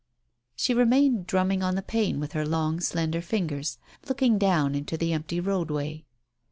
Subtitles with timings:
[0.55, 3.77] She remained drumming on the pane with her long, slender fingers,
[4.07, 6.05] looking down into the empty roadway.